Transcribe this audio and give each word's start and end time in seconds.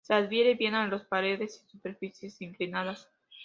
Se 0.03 0.15
adhiere 0.15 0.55
bien 0.55 0.73
a 0.73 0.87
las 0.87 1.05
paredes 1.05 1.61
y 1.63 1.69
superficies 1.73 2.41
inclinadas. 2.41 3.07